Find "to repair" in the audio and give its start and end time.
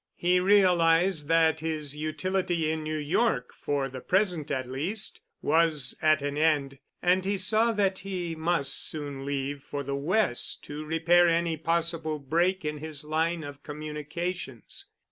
10.63-11.27